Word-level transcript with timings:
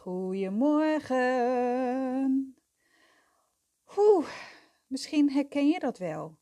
Goedemorgen. 0.00 1.20
Misschien 4.86 5.30
herken 5.30 5.68
je 5.68 5.78
dat 5.78 5.98
wel. 5.98 6.38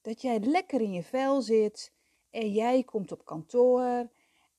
Dat 0.00 0.22
jij 0.22 0.38
lekker 0.38 0.80
in 0.80 0.92
je 0.92 1.02
vel 1.02 1.42
zit 1.42 1.94
en 2.30 2.52
jij 2.52 2.82
komt 2.82 3.12
op 3.12 3.24
kantoor 3.24 4.10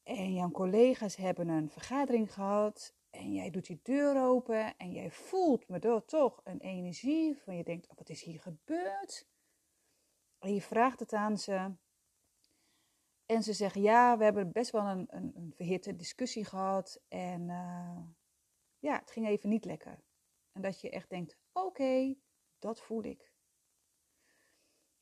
en 0.04 0.34
jouw 0.34 0.52
collega's 0.52 1.16
hebben 1.16 1.48
een 1.48 1.70
vergadering 1.70 2.34
gehad 2.34 2.96
en 3.10 3.34
jij 3.34 3.50
doet 3.50 3.66
die 3.66 3.80
deur 3.84 4.24
open 4.24 4.78
en 4.78 4.92
jij 4.92 5.12
voelt 5.12 5.68
me 5.68 5.80
door 5.80 6.06
toch 6.06 6.42
een 6.44 6.60
energie 6.60 7.38
van 7.38 7.58
je 7.58 7.64
denkt, 7.64 7.90
oh, 7.90 7.98
wat 7.98 8.10
is 8.10 8.24
hier 8.24 8.40
gebeurd? 8.40 9.28
En 10.40 10.54
je 10.54 10.62
vraagt 10.62 11.00
het 11.00 11.14
aan 11.14 11.38
ze 11.38 11.72
en 13.26 13.44
ze 13.44 13.54
zeggen, 13.54 13.82
ja, 13.82 14.18
we 14.18 14.24
hebben 14.24 14.52
best 14.52 14.72
wel 14.72 14.86
een, 14.86 15.08
een, 15.10 15.32
een 15.36 15.54
verhitte 15.56 15.96
discussie 15.96 16.46
gehad. 16.46 17.02
En 17.08 17.42
uh, 17.42 18.00
ja, 18.80 19.00
het 19.00 19.12
ging 19.12 19.28
even 19.28 19.50
niet 19.50 19.66
lekker. 19.66 20.04
En 20.52 20.62
dat 20.62 20.82
je 20.82 20.90
echt 20.90 21.10
denkt, 21.10 21.38
oké, 21.52 22.16
dat 22.60 22.82
voel 22.82 23.04
ik. 23.04 23.34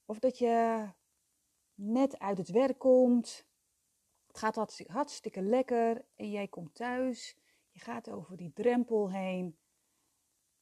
Of 0.06 0.20
dat 0.20 0.38
je 0.38 0.88
net 1.74 2.20
uit 2.20 2.38
het 2.38 2.50
werk 2.50 2.80
komt. 2.80 3.46
Het 4.28 4.38
gaat 4.38 4.56
hartstikke, 4.56 4.92
hartstikke 4.92 5.42
lekker. 5.42 6.06
En 6.16 6.32
jij 6.32 6.48
komt 6.48 6.76
thuis. 6.76 7.38
Je 7.72 7.80
gaat 7.80 8.10
over 8.10 8.38
die 8.38 8.54
drempel 8.54 9.12
heen. 9.12 9.58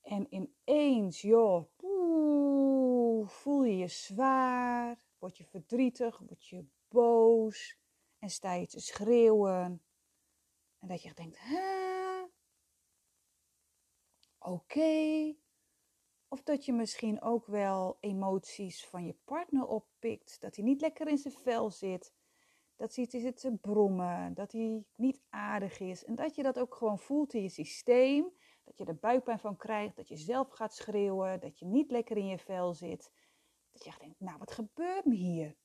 En 0.02 0.27
ineens, 0.30 1.21
joh, 1.21 1.66
poeh, 1.76 3.27
voel 3.27 3.63
je 3.63 3.77
je 3.77 3.88
zwaar. 3.88 5.05
Word 5.18 5.38
je 5.38 5.46
verdrietig, 5.46 6.18
word 6.18 6.48
je 6.48 6.66
en 8.20 8.30
sta 8.30 8.54
je 8.54 8.68
te 8.68 8.80
schreeuwen. 8.80 9.84
En 10.80 10.88
dat 10.88 11.02
je 11.02 11.13
denkt, 11.13 11.38
hè? 11.40 12.23
Oké. 14.40 15.36
Of 16.27 16.43
dat 16.43 16.65
je 16.65 16.74
misschien 16.74 17.21
ook 17.21 17.46
wel 17.46 17.98
emoties 17.99 18.85
van 18.85 19.05
je 19.05 19.15
partner 19.24 19.65
oppikt. 19.68 20.41
Dat 20.41 20.55
hij 20.55 20.65
niet 20.65 20.82
lekker 20.82 21.07
in 21.07 21.18
zijn 21.18 21.34
vel 21.34 21.70
zit. 21.70 22.13
Dat 22.76 22.96
hij 22.96 23.05
zit 23.10 23.40
te 23.40 23.58
brommen. 23.58 24.34
Dat 24.34 24.52
hij 24.52 24.84
niet 24.96 25.21
aardig 25.30 25.80
is. 25.80 26.04
En 26.04 26.15
dat 26.15 26.35
je 26.35 26.43
dat 26.43 26.60
ook 26.60 26.76
gewoon 26.76 26.99
voelt 26.99 27.34
in 27.34 27.41
je 27.41 27.49
systeem. 27.49 28.32
Dat 28.63 28.77
je 28.77 28.85
er 28.85 28.98
buikpijn 28.98 29.40
van 29.40 29.58
krijgt. 29.58 29.96
Dat 29.96 30.08
je 30.08 30.18
zelf 30.18 30.49
gaat 30.49 30.76
schreeuwen. 30.76 31.40
Dat 31.40 31.60
je 31.60 31.65
niet 31.65 31.91
lekker 31.91 32.18
in 32.18 32.27
je 32.27 32.37
vel 32.37 32.74
zit. 32.74 33.12
Dat 33.71 33.84
je 33.84 33.93
denkt, 33.99 34.20
nou 34.20 34.37
wat 34.37 34.52
gebeurt 34.52 35.05
me 35.05 35.15
hier? 35.15 35.55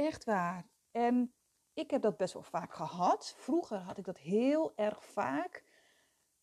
Echt 0.00 0.24
waar. 0.24 0.68
En 0.90 1.34
ik 1.72 1.90
heb 1.90 2.02
dat 2.02 2.16
best 2.16 2.32
wel 2.32 2.42
vaak 2.42 2.74
gehad. 2.74 3.34
Vroeger 3.36 3.78
had 3.78 3.98
ik 3.98 4.04
dat 4.04 4.18
heel 4.18 4.72
erg 4.76 5.04
vaak. 5.04 5.64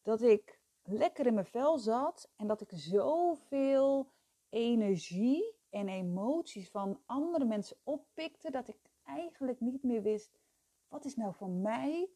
Dat 0.02 0.22
ik 0.22 0.60
lekker 0.84 1.26
in 1.26 1.34
mijn 1.34 1.46
vel 1.46 1.78
zat 1.78 2.32
en 2.36 2.48
dat 2.48 2.62
ik 2.62 2.72
zoveel 2.74 4.12
energie 4.50 5.56
en 5.70 5.88
emoties 5.88 6.70
van 6.70 7.02
andere 7.06 7.46
mensen 7.46 7.78
oppikte 7.84 8.52
dat 8.52 8.68
ik 8.68 8.78
eigenlijk 9.04 9.60
niet 9.60 9.84
meer 9.84 10.02
wist 10.02 10.40
wat 10.88 11.06
is 11.06 11.16
nou 11.16 11.34
van 11.34 11.62
mij 11.62 12.10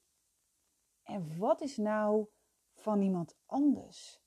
en 1.04 1.38
wat 1.38 1.62
is 1.62 1.78
nou 1.78 2.28
van 2.74 3.02
iemand 3.02 3.36
anders. 3.46 4.21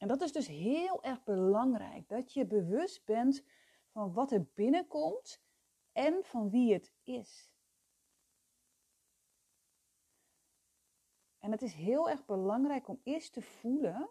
En 0.00 0.08
dat 0.08 0.20
is 0.20 0.32
dus 0.32 0.46
heel 0.46 1.02
erg 1.02 1.22
belangrijk, 1.22 2.08
dat 2.08 2.32
je 2.32 2.46
bewust 2.46 3.04
bent 3.04 3.44
van 3.92 4.12
wat 4.12 4.32
er 4.32 4.44
binnenkomt 4.54 5.42
en 5.92 6.24
van 6.24 6.50
wie 6.50 6.72
het 6.72 6.92
is. 7.02 7.52
En 11.38 11.50
het 11.50 11.62
is 11.62 11.72
heel 11.72 12.10
erg 12.10 12.24
belangrijk 12.24 12.88
om 12.88 13.00
eerst 13.02 13.32
te 13.32 13.42
voelen 13.42 14.10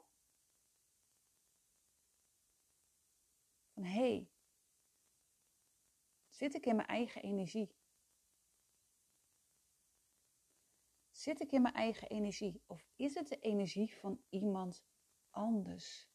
van 3.73 3.83
hé, 3.83 3.91
hey, 3.91 4.29
zit 6.27 6.53
ik 6.53 6.66
in 6.66 6.75
mijn 6.75 6.88
eigen 6.88 7.21
energie? 7.21 7.75
Zit 11.09 11.41
ik 11.41 11.51
in 11.51 11.61
mijn 11.61 11.73
eigen 11.73 12.09
energie 12.09 12.61
of 12.66 12.88
is 12.95 13.13
het 13.13 13.27
de 13.27 13.39
energie 13.39 13.94
van 13.94 14.23
iemand 14.29 14.83
anders. 15.31 16.09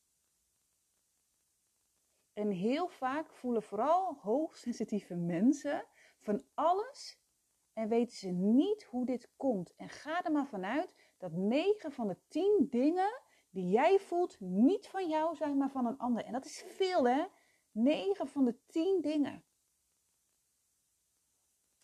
En 2.33 2.51
heel 2.51 2.89
vaak 2.89 3.35
voelen 3.35 3.63
vooral 3.63 4.15
hoogsensitieve 4.15 5.15
mensen 5.15 5.87
van 6.19 6.45
alles 6.55 7.23
en 7.73 7.89
weten 7.89 8.17
ze 8.17 8.29
niet 8.31 8.85
hoe 8.85 9.07
dit 9.07 9.33
komt. 9.37 9.75
En 9.77 9.89
ga 9.89 10.25
er 10.25 10.33
maar 10.33 10.47
vanuit 10.47 10.95
dat 11.19 11.33
9 11.33 11.93
van 11.93 12.09
de 12.09 12.19
10 12.29 12.67
dingen 12.71 13.23
die 13.51 13.69
jij 13.69 13.99
voelt 13.99 14.41
niet 14.41 14.89
van 14.89 15.09
jou 15.09 15.37
zijn, 15.37 15.57
maar 15.57 15.71
van 15.71 15.87
een 15.87 15.99
ander. 15.99 16.25
En 16.25 16.33
dat 16.33 16.45
is 16.45 16.65
veel 16.67 17.09
hè? 17.09 17.27
9 17.71 18.29
van 18.29 18.45
de 18.45 18.59
10 18.67 19.01
dingen. 19.01 19.45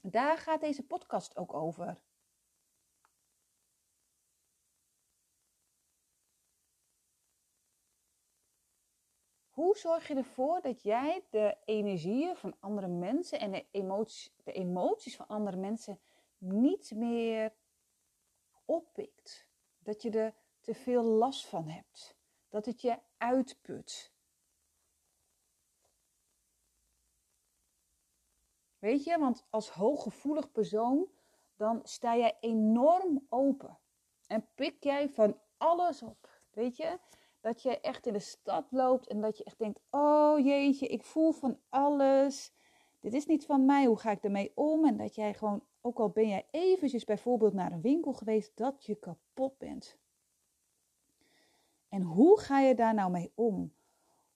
Daar 0.00 0.38
gaat 0.38 0.60
deze 0.60 0.86
podcast 0.86 1.36
ook 1.36 1.54
over. 1.54 2.00
Hoe 9.60 9.76
zorg 9.76 10.08
je 10.08 10.14
ervoor 10.14 10.60
dat 10.60 10.82
jij 10.82 11.24
de 11.30 11.56
energieën 11.64 12.36
van 12.36 12.56
andere 12.60 12.88
mensen 12.88 13.40
en 13.40 13.50
de 13.50 13.66
emoties, 13.70 14.32
de 14.44 14.52
emoties 14.52 15.16
van 15.16 15.26
andere 15.26 15.56
mensen 15.56 16.00
niet 16.38 16.90
meer 16.94 17.54
oppikt? 18.64 19.48
Dat 19.78 20.02
je 20.02 20.10
er 20.10 20.34
te 20.60 20.74
veel 20.74 21.02
last 21.02 21.46
van 21.46 21.68
hebt. 21.68 22.16
Dat 22.48 22.66
het 22.66 22.80
je 22.80 22.98
uitput. 23.16 24.12
Weet 28.78 29.04
je, 29.04 29.18
want 29.18 29.46
als 29.50 29.70
hooggevoelig 29.70 30.52
persoon, 30.52 31.08
dan 31.56 31.80
sta 31.82 32.16
jij 32.16 32.36
enorm 32.40 33.26
open. 33.28 33.78
En 34.26 34.48
pik 34.54 34.84
jij 34.84 35.08
van 35.08 35.40
alles 35.56 36.02
op. 36.02 36.40
Weet 36.50 36.76
je, 36.76 36.98
dat 37.40 37.62
je 37.62 37.80
echt 37.80 38.06
in 38.06 38.12
de 38.12 38.18
stad 38.18 38.66
loopt 38.70 39.06
en 39.06 39.20
dat 39.20 39.38
je 39.38 39.44
echt 39.44 39.58
denkt: 39.58 39.80
oh 39.90 40.38
jeetje, 40.38 40.86
ik 40.86 41.04
voel 41.04 41.32
van 41.32 41.58
alles. 41.68 42.52
Dit 43.00 43.14
is 43.14 43.26
niet 43.26 43.46
van 43.46 43.64
mij, 43.64 43.84
hoe 43.84 43.98
ga 43.98 44.10
ik 44.10 44.24
ermee 44.24 44.52
om? 44.54 44.86
En 44.86 44.96
dat 44.96 45.14
jij 45.14 45.34
gewoon, 45.34 45.62
ook 45.80 45.98
al 45.98 46.08
ben 46.08 46.28
jij 46.28 46.46
eventjes 46.50 47.04
bijvoorbeeld 47.04 47.52
naar 47.52 47.72
een 47.72 47.80
winkel 47.80 48.12
geweest, 48.12 48.56
dat 48.56 48.84
je 48.84 48.94
kapot 48.94 49.58
bent. 49.58 49.98
En 51.88 52.02
hoe 52.02 52.40
ga 52.40 52.60
je 52.60 52.74
daar 52.74 52.94
nou 52.94 53.10
mee 53.10 53.32
om? 53.34 53.72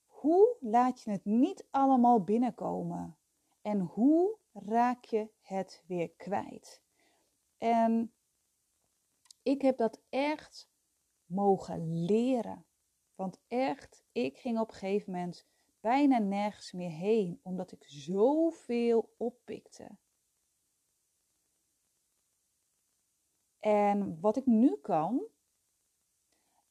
Hoe 0.06 0.56
laat 0.60 1.00
je 1.00 1.10
het 1.10 1.25
niet 1.25 1.66
allemaal 1.71 2.25
binnenkomen? 2.25 3.16
En 3.62 3.81
hoe 3.81 4.36
raak 4.53 5.04
je 5.04 5.28
het 5.41 5.82
weer 5.86 6.10
kwijt? 6.10 6.82
En 7.59 8.12
ik 9.42 9.62
heb 9.62 9.76
dat 9.76 10.00
echt 10.09 10.69
mogen 11.26 12.04
leren. 12.04 12.65
Want 13.14 13.41
echt, 13.48 14.04
ik 14.12 14.38
ging 14.38 14.58
op 14.58 14.69
een 14.69 14.75
gegeven 14.75 15.12
moment 15.12 15.47
bijna 15.80 16.19
nergens 16.19 16.72
meer 16.72 16.91
heen, 16.91 17.41
omdat 17.42 17.72
ik 17.72 17.84
zoveel 17.86 19.14
oppikte. 19.16 19.91
En 23.58 24.20
wat 24.20 24.36
ik 24.36 24.47
nu 24.47 24.76
kan, 24.76 25.26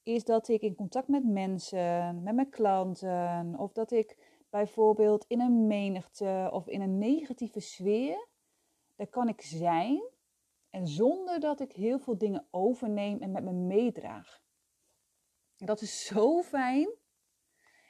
is 0.02 0.24
dat 0.24 0.48
ik 0.48 0.62
in 0.62 0.74
contact 0.74 1.08
met 1.08 1.24
mensen, 1.24 2.22
met 2.22 2.34
mijn 2.34 2.50
klanten, 2.50 3.58
of 3.58 3.72
dat 3.72 3.90
ik 3.90 4.18
bijvoorbeeld 4.50 5.24
in 5.28 5.40
een 5.40 5.66
menigte 5.66 6.48
of 6.52 6.68
in 6.68 6.80
een 6.80 6.98
negatieve 6.98 7.60
sfeer, 7.60 8.28
daar 8.94 9.06
kan 9.06 9.28
ik 9.28 9.40
zijn 9.40 10.02
en 10.70 10.86
zonder 10.86 11.40
dat 11.40 11.60
ik 11.60 11.72
heel 11.72 11.98
veel 11.98 12.18
dingen 12.18 12.46
overneem 12.50 13.22
en 13.22 13.30
met 13.30 13.44
me 13.44 13.52
meedraag. 13.52 14.43
Dat 15.64 15.80
is 15.80 16.04
zo 16.06 16.42
fijn. 16.42 16.88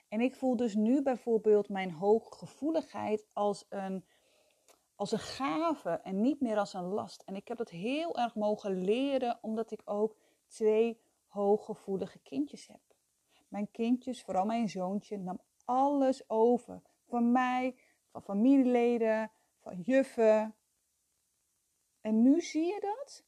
En 0.08 0.20
ik 0.20 0.34
voel 0.34 0.56
dus 0.56 0.74
nu 0.74 1.02
bijvoorbeeld 1.02 1.68
mijn 1.68 1.90
hooggevoeligheid 1.92 3.26
als 3.32 3.66
een, 3.68 4.04
als 4.94 5.12
een 5.12 5.18
gave 5.18 5.90
en 5.90 6.20
niet 6.20 6.40
meer 6.40 6.58
als 6.58 6.72
een 6.72 6.84
last. 6.84 7.22
En 7.22 7.36
ik 7.36 7.48
heb 7.48 7.56
dat 7.56 7.70
heel 7.70 8.18
erg 8.18 8.34
mogen 8.34 8.84
leren 8.84 9.38
omdat 9.40 9.70
ik 9.70 9.80
ook 9.84 10.16
twee 10.46 11.00
hooggevoelige 11.26 12.18
kindjes 12.18 12.66
heb. 12.66 12.80
Mijn 13.48 13.70
kindjes, 13.70 14.22
vooral 14.22 14.44
mijn 14.44 14.68
zoontje, 14.68 15.18
nam 15.18 15.40
alles 15.64 16.28
over. 16.28 16.82
Van 17.08 17.32
mij, 17.32 17.76
van 18.10 18.22
familieleden, 18.22 19.30
van 19.60 19.80
juffen. 19.80 20.54
En 22.00 22.22
nu 22.22 22.40
zie 22.40 22.64
je 22.64 22.80
dat. 22.80 23.24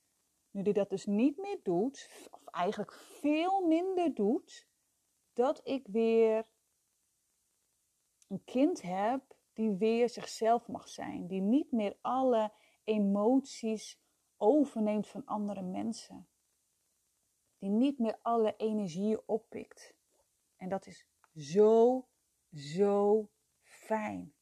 Nu 0.56 0.62
die 0.62 0.72
dat 0.72 0.90
dus 0.90 1.06
niet 1.06 1.36
meer 1.36 1.60
doet, 1.62 2.28
eigenlijk 2.44 2.92
veel 2.92 3.66
minder 3.66 4.14
doet, 4.14 4.68
dat 5.32 5.60
ik 5.64 5.86
weer 5.86 6.46
een 8.28 8.44
kind 8.44 8.82
heb 8.82 9.36
die 9.52 9.70
weer 9.70 10.08
zichzelf 10.08 10.68
mag 10.68 10.88
zijn, 10.88 11.26
die 11.26 11.40
niet 11.40 11.72
meer 11.72 11.98
alle 12.00 12.52
emoties 12.84 14.00
overneemt 14.36 15.08
van 15.08 15.24
andere 15.24 15.62
mensen, 15.62 16.28
die 17.58 17.70
niet 17.70 17.98
meer 17.98 18.18
alle 18.22 18.56
energieën 18.56 19.20
oppikt. 19.26 19.94
En 20.56 20.68
dat 20.68 20.86
is 20.86 21.06
zo, 21.34 22.06
zo 22.52 23.28
fijn. 23.62 24.34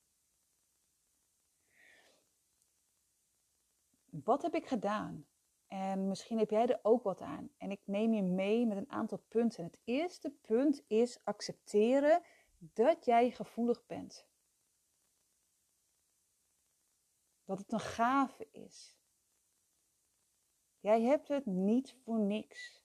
Wat 4.11 4.43
heb 4.43 4.55
ik 4.55 4.67
gedaan? 4.67 5.27
En 5.69 6.09
misschien 6.09 6.39
heb 6.39 6.51
jij 6.51 6.67
er 6.67 6.79
ook 6.83 7.03
wat 7.03 7.21
aan. 7.21 7.51
En 7.59 7.71
ik 7.71 7.81
neem 7.85 8.15
je 8.15 8.23
mee 8.23 8.67
met 8.67 8.77
een 8.77 8.91
aantal 8.91 9.19
punten. 9.29 9.65
Het 9.65 9.81
eerste 9.85 10.31
punt 10.31 10.85
is 10.87 11.25
accepteren 11.25 12.23
dat 12.59 13.05
jij 13.05 13.31
gevoelig 13.31 13.87
bent. 13.87 14.27
Dat 17.45 17.59
het 17.59 17.73
een 17.73 17.81
gave 17.81 18.49
is. 18.51 18.99
Jij 20.81 21.03
hebt 21.03 21.29
het 21.29 21.47
niet 21.47 21.95
voor 21.95 22.19
niks. 22.19 22.85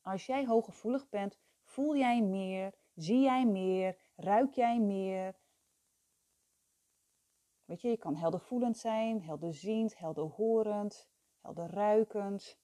Als 0.00 0.26
jij 0.26 0.46
hooggevoelig 0.46 1.08
bent, 1.08 1.38
voel 1.62 1.96
jij 1.96 2.22
meer, 2.22 2.74
zie 2.94 3.20
jij 3.20 3.46
meer, 3.46 3.98
ruik 4.16 4.54
jij 4.54 4.80
meer. 4.80 5.38
Weet 7.70 7.80
je, 7.80 7.88
je 7.88 7.96
kan 7.96 8.16
heldervoelend 8.16 8.78
zijn, 8.78 9.22
helderziend, 9.22 9.98
helderhorend, 9.98 11.08
helderruikend. 11.40 12.58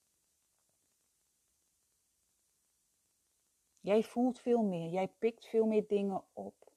Jij 3.81 4.03
voelt 4.03 4.39
veel 4.39 4.63
meer, 4.63 4.91
jij 4.91 5.09
pikt 5.09 5.47
veel 5.47 5.67
meer 5.67 5.87
dingen 5.87 6.25
op. 6.33 6.73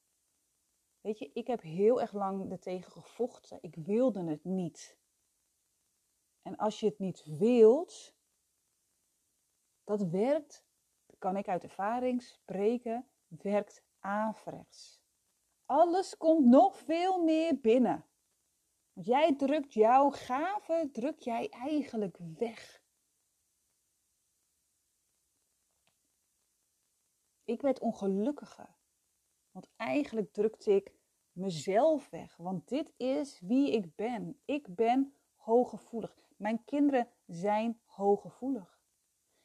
Weet 1.01 1.19
je, 1.19 1.31
ik 1.33 1.47
heb 1.47 1.61
heel 1.61 2.01
erg 2.01 2.13
lang 2.13 2.51
er 2.51 2.59
tegen 2.59 2.91
gevochten. 2.91 3.57
Ik 3.61 3.75
wilde 3.75 4.23
het 4.23 4.43
niet. 4.43 4.97
En 6.41 6.57
als 6.57 6.79
je 6.79 6.85
het 6.85 6.99
niet 6.99 7.25
wilt, 7.25 8.15
dat 9.83 10.01
werkt, 10.01 10.65
kan 11.17 11.37
ik 11.37 11.47
uit 11.47 11.63
ervaring 11.63 12.23
spreken, 12.23 13.09
werkt 13.27 13.83
averechts. 13.99 15.01
Alles 15.65 16.17
komt 16.17 16.45
nog 16.45 16.77
veel 16.77 17.23
meer 17.23 17.59
binnen. 17.59 18.08
Want 18.93 19.07
jij 19.07 19.35
drukt 19.35 19.73
jouw 19.73 20.09
gave, 20.09 20.89
druk 20.91 21.19
jij 21.19 21.49
eigenlijk 21.49 22.17
weg. 22.17 22.81
Ik 27.43 27.61
werd 27.61 27.79
ongelukkiger. 27.79 28.77
Want 29.51 29.69
eigenlijk 29.75 30.33
drukte 30.33 30.71
ik 30.71 30.93
mezelf 31.31 32.09
weg. 32.09 32.37
Want 32.37 32.67
dit 32.67 32.93
is 32.97 33.39
wie 33.39 33.71
ik 33.71 33.95
ben. 33.95 34.41
Ik 34.45 34.75
ben 34.75 35.13
hooggevoelig. 35.35 36.17
Mijn 36.37 36.63
kinderen 36.65 37.09
zijn 37.25 37.81
hooggevoelig. 37.85 38.79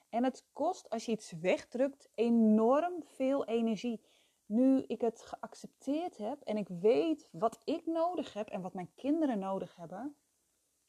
En 0.08 0.24
het 0.24 0.46
kost, 0.52 0.90
als 0.90 1.04
je 1.04 1.12
iets 1.12 1.32
wegdrukt, 1.32 2.08
enorm 2.14 3.04
veel 3.04 3.44
energie. 3.44 4.00
Nu 4.46 4.82
ik 4.86 5.00
het 5.00 5.22
geaccepteerd 5.22 6.16
heb 6.16 6.40
en 6.40 6.56
ik 6.56 6.68
weet 6.68 7.28
wat 7.32 7.60
ik 7.64 7.86
nodig 7.86 8.32
heb 8.32 8.48
en 8.48 8.60
wat 8.60 8.74
mijn 8.74 8.94
kinderen 8.94 9.38
nodig 9.38 9.76
hebben, 9.76 10.16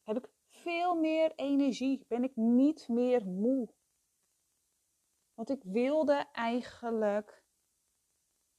heb 0.03 0.17
ik 0.17 0.29
veel 0.47 0.95
meer 0.95 1.31
energie. 1.35 2.05
Ben 2.07 2.23
ik 2.23 2.35
niet 2.35 2.87
meer 2.87 3.27
moe. 3.27 3.73
Want 5.33 5.49
ik 5.49 5.63
wilde 5.63 6.27
eigenlijk 6.31 7.43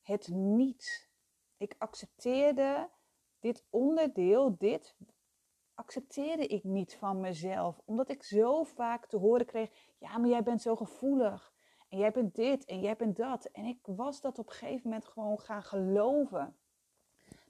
het 0.02 0.28
niet. 0.28 1.10
Ik 1.56 1.75
accepteerde 1.78 2.90
dit 3.38 3.66
onderdeel, 3.70 4.56
dit 4.56 4.96
accepteerde 5.75 6.46
ik 6.46 6.64
niet 6.64 6.96
van 6.96 7.20
mezelf. 7.20 7.81
Omdat 7.84 8.08
ik 8.08 8.22
zo 8.22 8.64
vaak 8.64 9.06
te 9.06 9.16
horen 9.16 9.46
kreeg: 9.46 9.94
ja, 9.99 10.19
maar 10.19 10.28
jij 10.28 10.42
bent 10.42 10.62
zo 10.62 10.76
gevoelig. 10.76 11.54
En 11.96 12.02
jij 12.02 12.12
bent 12.12 12.34
dit 12.34 12.64
en 12.64 12.81
jij 12.81 12.96
bent 12.96 13.16
dat. 13.16 13.44
En 13.44 13.64
ik 13.64 13.78
was 13.82 14.20
dat 14.20 14.38
op 14.38 14.46
een 14.46 14.52
gegeven 14.52 14.90
moment 14.90 15.04
gewoon 15.04 15.40
gaan 15.40 15.62
geloven. 15.62 16.56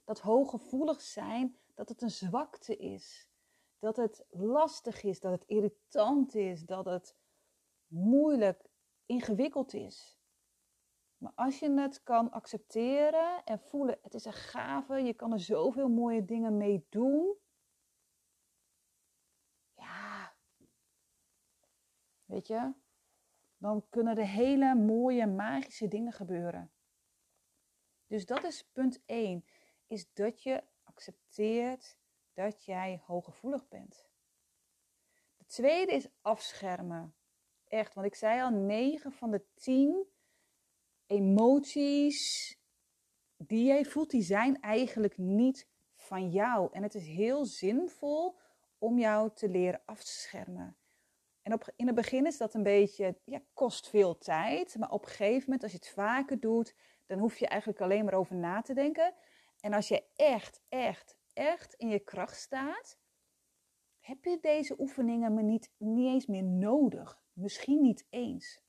Dat 0.05 0.19
hooggevoelig 0.19 1.01
zijn, 1.01 1.57
dat 1.73 1.89
het 1.89 2.01
een 2.01 2.09
zwakte 2.09 2.77
is. 2.77 3.29
Dat 3.79 3.95
het 3.95 4.25
lastig 4.29 5.03
is, 5.03 5.19
dat 5.19 5.31
het 5.31 5.43
irritant 5.47 6.35
is, 6.35 6.65
dat 6.65 6.85
het 6.85 7.15
moeilijk, 7.87 8.69
ingewikkeld 9.05 9.73
is. 9.73 10.17
Maar 11.17 11.31
als 11.35 11.59
je 11.59 11.71
het 11.71 12.03
kan 12.03 12.31
accepteren 12.31 13.43
en 13.43 13.59
voelen, 13.59 13.99
het 14.01 14.13
is 14.13 14.25
een 14.25 14.33
gave, 14.33 14.95
je 14.95 15.13
kan 15.13 15.31
er 15.31 15.39
zoveel 15.39 15.89
mooie 15.89 16.25
dingen 16.25 16.57
mee 16.57 16.85
doen. 16.89 17.35
Ja, 19.75 20.33
weet 22.25 22.47
je, 22.47 22.73
dan 23.57 23.85
kunnen 23.89 24.17
er 24.17 24.27
hele 24.27 24.75
mooie 24.75 25.27
magische 25.27 25.87
dingen 25.87 26.13
gebeuren. 26.13 26.71
Dus 28.07 28.25
dat 28.25 28.43
is 28.43 28.69
punt 28.71 29.01
1, 29.05 29.45
is 29.87 30.13
dat 30.13 30.43
je 30.43 30.63
accepteert 30.83 31.97
dat 32.33 32.65
jij 32.65 33.01
hooggevoelig 33.05 33.67
bent. 33.67 34.09
De 35.37 35.45
tweede 35.45 35.91
is 35.91 36.07
afschermen. 36.21 37.15
Echt, 37.67 37.93
want 37.93 38.07
ik 38.07 38.15
zei 38.15 38.41
al, 38.41 38.49
9 38.51 39.11
van 39.11 39.31
de 39.31 39.45
10 39.53 40.07
emoties 41.05 42.55
die 43.37 43.65
jij 43.65 43.85
voelt, 43.85 44.09
die 44.09 44.21
zijn 44.21 44.61
eigenlijk 44.61 45.17
niet 45.17 45.67
van 45.95 46.29
jou. 46.29 46.69
En 46.71 46.83
het 46.83 46.95
is 46.95 47.07
heel 47.07 47.45
zinvol 47.45 48.37
om 48.77 48.99
jou 48.99 49.31
te 49.33 49.49
leren 49.49 49.81
afschermen. 49.85 50.77
En 51.47 51.53
op, 51.53 51.73
in 51.75 51.85
het 51.85 51.95
begin 51.95 52.25
is 52.25 52.37
dat 52.37 52.53
een 52.53 52.63
beetje, 52.63 53.17
ja, 53.23 53.41
kost 53.53 53.89
veel 53.89 54.17
tijd. 54.17 54.75
Maar 54.77 54.91
op 54.91 55.01
een 55.01 55.09
gegeven 55.09 55.43
moment, 55.43 55.63
als 55.63 55.71
je 55.71 55.77
het 55.77 55.89
vaker 55.89 56.39
doet, 56.39 56.75
dan 57.05 57.19
hoef 57.19 57.37
je 57.37 57.47
eigenlijk 57.47 57.81
alleen 57.81 58.05
maar 58.05 58.13
over 58.13 58.35
na 58.35 58.61
te 58.61 58.73
denken. 58.73 59.13
En 59.59 59.73
als 59.73 59.87
je 59.87 60.03
echt, 60.15 60.61
echt, 60.69 61.17
echt 61.33 61.73
in 61.73 61.89
je 61.89 61.99
kracht 61.99 62.35
staat, 62.35 62.99
heb 63.99 64.23
je 64.23 64.37
deze 64.41 64.79
oefeningen 64.79 65.33
maar 65.33 65.43
niet, 65.43 65.71
niet 65.77 66.07
eens 66.07 66.25
meer 66.25 66.43
nodig. 66.43 67.21
Misschien 67.33 67.81
niet 67.81 68.05
eens. 68.09 68.61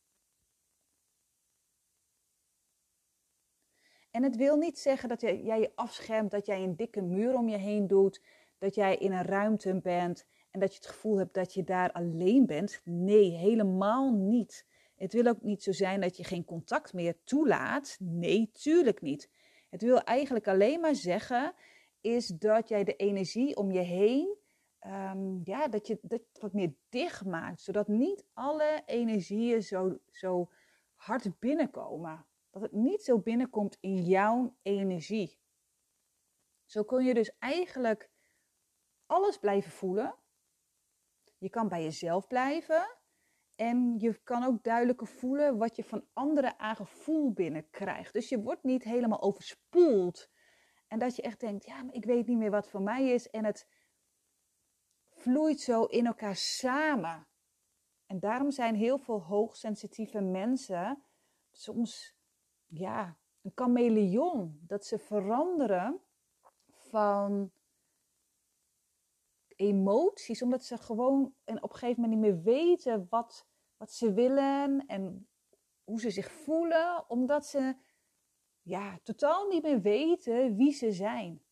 En 4.11 4.23
het 4.23 4.37
wil 4.37 4.57
niet 4.57 4.79
zeggen 4.79 5.09
dat 5.09 5.21
jij 5.21 5.61
je 5.61 5.73
afschermt, 5.75 6.31
dat 6.31 6.47
jij 6.47 6.63
een 6.63 6.77
dikke 6.77 7.03
muur 7.03 7.35
om 7.35 7.49
je 7.49 7.59
heen 7.59 7.87
doet, 7.87 8.23
dat 8.59 8.75
jij 8.75 8.97
in 8.97 9.13
een 9.13 9.25
ruimte 9.25 9.81
bent 9.81 10.27
dat 10.59 10.73
je 10.73 10.79
het 10.79 10.89
gevoel 10.89 11.19
hebt 11.19 11.35
dat 11.35 11.55
je 11.55 11.65
daar 11.65 11.93
alleen 11.93 12.47
bent. 12.47 12.81
Nee, 12.85 13.31
helemaal 13.31 14.13
niet. 14.13 14.67
Het 14.97 15.13
wil 15.13 15.27
ook 15.27 15.43
niet 15.43 15.63
zo 15.63 15.73
zijn 15.73 16.01
dat 16.01 16.17
je 16.17 16.25
geen 16.25 16.45
contact 16.45 16.93
meer 16.93 17.17
toelaat. 17.25 17.97
Nee, 18.01 18.51
tuurlijk 18.53 19.01
niet. 19.01 19.31
Het 19.71 19.83
wil 19.83 20.01
eigenlijk 20.03 20.49
alleen 20.49 20.81
maar 20.81 20.95
zeggen 20.95 21.55
is 22.01 22.27
dat 22.27 22.69
jij 22.69 22.85
de 22.85 22.97
energie 22.97 23.57
om 23.57 23.73
je 23.73 23.81
heen, 23.81 24.37
um, 24.87 25.41
ja, 25.45 25.69
dat 25.69 25.87
je 25.87 25.99
dat 26.03 26.23
wat 26.41 26.53
meer 26.53 26.75
dicht 26.89 27.25
maakt, 27.25 27.61
zodat 27.61 27.89
niet 27.89 28.25
alle 28.33 28.83
energieën 28.87 29.63
zo, 29.63 29.99
zo 30.11 30.51
hard 30.95 31.39
binnenkomen. 31.39 32.27
Dat 32.51 32.63
het 32.63 32.73
niet 32.73 33.03
zo 33.03 33.19
binnenkomt 33.19 33.77
in 33.81 34.05
jouw 34.05 34.55
energie. 34.63 35.39
Zo 36.65 36.83
kun 36.85 37.05
je 37.05 37.15
dus 37.15 37.37
eigenlijk 37.39 38.11
alles 39.07 39.39
blijven 39.39 39.71
voelen. 39.71 40.15
Je 41.39 41.51
kan 41.51 41.69
bij 41.69 41.83
jezelf 41.83 42.27
blijven. 42.27 42.97
En 43.57 43.99
je 43.99 44.21
kan 44.23 44.45
ook 44.45 44.63
duidelijker 44.63 45.07
voelen 45.07 45.59
wat 45.59 45.77
je 45.77 45.85
van 45.85 46.05
anderen 46.13 46.59
aan 46.59 46.77
gevoel 46.77 47.33
binnenkrijgt. 47.33 48.13
Dus 48.13 48.29
je 48.29 48.43
wordt 48.43 48.63
niet 48.63 48.85
helemaal 48.85 49.23
overspoeld. 49.23 50.31
En 50.89 50.99
dat 50.99 51.17
je 51.17 51.23
echt 51.23 51.41
denkt, 51.41 51.65
ja, 51.65 51.83
maar 51.83 51.95
ik 51.95 52.05
weet 52.05 52.27
niet 52.27 52.39
meer 52.39 52.51
wat 52.51 52.69
voor 52.69 52.83
mij 52.83 53.09
is. 53.09 53.31
En 53.31 53.45
het 53.45 53.69
vloeit 55.09 55.61
zo 55.61 55.85
in 55.85 56.07
elkaar 56.07 56.37
samen. 56.37 57.27
En 58.07 58.21
daarom 58.21 58.51
zijn 58.51 58.75
heel 58.75 58.99
veel 58.99 59.23
hoogsensitieve 59.23 60.21
mensen 60.21 61.03
soms, 61.51 62.17
ja, 62.67 63.19
een 63.43 63.53
chameleon. 63.55 64.61
Dat 64.67 64.85
ze 64.85 64.99
veranderen 64.99 66.01
van 66.69 67.53
emoties, 69.59 70.43
omdat 70.43 70.65
ze 70.65 70.79
gewoon 70.79 71.35
en 71.45 71.63
op 71.63 71.73
een 71.73 71.79
gegeven 71.79 72.03
moment 72.03 72.21
niet 72.21 72.33
meer 72.33 72.43
weten 72.43 73.07
wat, 73.11 73.47
wat 73.77 73.93
ze 73.93 74.13
willen 74.13 74.87
en 74.87 75.29
hoe 75.85 76.01
ze 76.01 76.11
zich 76.11 76.33
voelen, 76.33 77.11
omdat 77.11 77.47
ze 77.47 77.77
ja, 78.63 78.99
totaal 79.03 79.49
niet 79.49 79.63
meer 79.63 79.81
weten 79.81 80.57
wie 80.57 80.73
ze 80.73 80.93
zijn. 80.93 81.43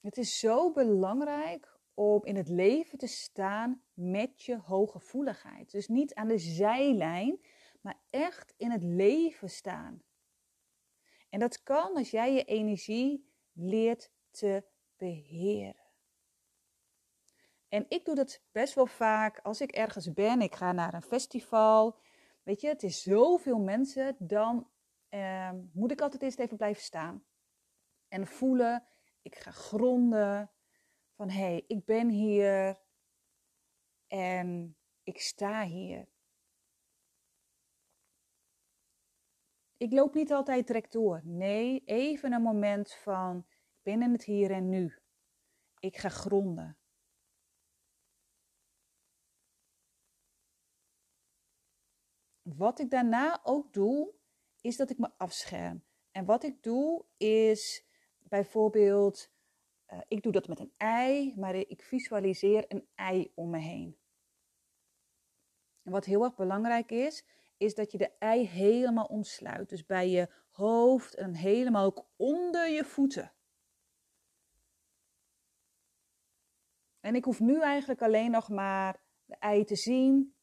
Het 0.00 0.16
is 0.16 0.38
zo 0.38 0.72
belangrijk 0.72 1.80
om 1.94 2.24
in 2.24 2.36
het 2.36 2.48
leven 2.48 2.98
te 2.98 3.06
staan 3.06 3.82
met 3.94 4.42
je 4.42 4.58
hooggevoeligheid. 4.58 5.70
Dus 5.70 5.88
niet 5.88 6.14
aan 6.14 6.28
de 6.28 6.38
zijlijn, 6.38 7.40
maar 7.80 8.00
echt 8.10 8.54
in 8.56 8.70
het 8.70 8.82
leven 8.82 9.50
staan. 9.50 10.02
En 11.32 11.38
dat 11.38 11.62
kan 11.62 11.96
als 11.96 12.10
jij 12.10 12.32
je 12.32 12.44
energie 12.44 13.32
leert 13.52 14.10
te 14.30 14.64
beheren. 14.96 15.76
En 17.68 17.86
ik 17.88 18.04
doe 18.04 18.14
dat 18.14 18.42
best 18.50 18.74
wel 18.74 18.86
vaak 18.86 19.38
als 19.38 19.60
ik 19.60 19.70
ergens 19.70 20.12
ben. 20.12 20.40
Ik 20.40 20.54
ga 20.54 20.72
naar 20.72 20.94
een 20.94 21.02
festival. 21.02 21.98
Weet 22.42 22.60
je, 22.60 22.68
het 22.68 22.82
is 22.82 23.02
zoveel 23.02 23.58
mensen. 23.58 24.16
Dan 24.18 24.70
eh, 25.08 25.50
moet 25.72 25.90
ik 25.90 26.00
altijd 26.00 26.22
eerst 26.22 26.38
even 26.38 26.56
blijven 26.56 26.82
staan. 26.82 27.24
En 28.08 28.26
voelen. 28.26 28.86
Ik 29.22 29.36
ga 29.36 29.50
gronden. 29.50 30.50
Van 31.14 31.30
hé, 31.30 31.40
hey, 31.40 31.64
ik 31.66 31.84
ben 31.84 32.08
hier. 32.08 32.80
En 34.06 34.76
ik 35.02 35.20
sta 35.20 35.64
hier. 35.64 36.08
Ik 39.82 39.92
loop 39.92 40.14
niet 40.14 40.32
altijd 40.32 40.66
direct 40.66 40.92
door. 40.92 41.20
Nee, 41.24 41.82
even 41.84 42.32
een 42.32 42.42
moment 42.42 42.92
van 42.92 43.46
ik 43.48 43.82
ben 43.82 44.02
in 44.02 44.12
het 44.12 44.24
hier 44.24 44.50
en 44.50 44.68
nu. 44.68 44.98
Ik 45.78 45.96
ga 45.96 46.08
gronden. 46.08 46.78
Wat 52.42 52.78
ik 52.78 52.90
daarna 52.90 53.40
ook 53.42 53.72
doe, 53.72 54.14
is 54.60 54.76
dat 54.76 54.90
ik 54.90 54.98
me 54.98 55.10
afscherm. 55.16 55.84
En 56.10 56.24
wat 56.24 56.44
ik 56.44 56.62
doe 56.62 57.04
is 57.16 57.86
bijvoorbeeld, 58.18 59.32
uh, 59.92 60.00
ik 60.08 60.22
doe 60.22 60.32
dat 60.32 60.48
met 60.48 60.60
een 60.60 60.72
ei, 60.76 61.34
maar 61.36 61.54
ik 61.54 61.82
visualiseer 61.82 62.64
een 62.68 62.88
ei 62.94 63.32
om 63.34 63.50
me 63.50 63.58
heen. 63.58 63.98
En 65.82 65.92
wat 65.92 66.04
heel 66.04 66.24
erg 66.24 66.34
belangrijk 66.34 66.90
is, 66.90 67.24
is 67.62 67.74
dat 67.74 67.92
je 67.92 67.98
de 67.98 68.10
ei 68.18 68.46
helemaal 68.46 69.04
omsluit. 69.04 69.68
Dus 69.68 69.86
bij 69.86 70.08
je 70.08 70.28
hoofd 70.50 71.14
en 71.14 71.34
helemaal 71.34 71.84
ook 71.84 72.06
onder 72.16 72.68
je 72.68 72.84
voeten. 72.84 73.32
En 77.00 77.14
ik 77.14 77.24
hoef 77.24 77.40
nu 77.40 77.60
eigenlijk 77.60 78.02
alleen 78.02 78.30
nog 78.30 78.48
maar 78.48 79.02
de 79.24 79.36
ei 79.38 79.64
te 79.64 79.76
zien 79.76 80.34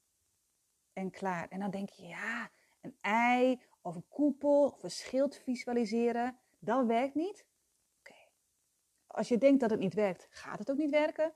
en 0.94 1.12
klaar. 1.12 1.48
En 1.48 1.60
dan 1.60 1.72
denk 1.72 1.90
je, 1.90 2.04
ja, 2.04 2.52
een 2.82 2.98
ei 3.02 3.62
of 3.82 3.96
een 3.96 4.08
koepel 4.08 4.64
of 4.64 4.84
een 4.84 4.92
schild 4.92 5.36
visualiseren, 5.36 6.40
dat 6.60 6.86
werkt 6.86 7.16
niet. 7.16 7.46
Oké. 8.00 8.16
Als 9.08 9.28
je 9.28 9.38
denkt 9.38 9.60
dat 9.60 9.70
het 9.70 9.80
niet 9.80 9.94
werkt, 9.94 10.28
gaat 10.30 10.60
het 10.60 10.72
ook 10.72 10.78
niet 10.78 10.90
werken. 10.90 11.34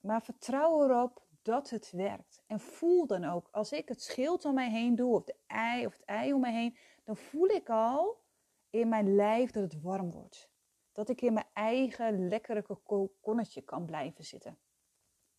Maar 0.00 0.22
vertrouw 0.22 0.84
erop 0.84 1.25
dat 1.46 1.70
het 1.70 1.90
werkt. 1.90 2.42
En 2.46 2.60
voel 2.60 3.06
dan 3.06 3.24
ook, 3.24 3.48
als 3.50 3.72
ik 3.72 3.88
het 3.88 4.02
schild 4.02 4.44
om 4.44 4.54
mij 4.54 4.70
heen 4.70 4.94
doe, 4.94 5.14
of 5.14 5.24
de 5.24 5.36
ei 5.46 5.86
of 5.86 5.92
het 5.92 6.04
ei 6.04 6.32
om 6.32 6.40
mij 6.40 6.52
heen, 6.52 6.76
dan 7.04 7.16
voel 7.16 7.48
ik 7.48 7.68
al 7.68 8.22
in 8.70 8.88
mijn 8.88 9.14
lijf 9.14 9.50
dat 9.50 9.62
het 9.62 9.82
warm 9.82 10.10
wordt. 10.10 10.50
Dat 10.92 11.08
ik 11.08 11.20
in 11.20 11.32
mijn 11.32 11.46
eigen 11.52 12.28
lekkere 12.28 12.62
kokonnetje 12.62 13.62
kan 13.62 13.86
blijven 13.86 14.24
zitten. 14.24 14.58